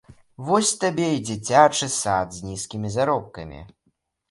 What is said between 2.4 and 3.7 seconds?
нізкімі заробкамі!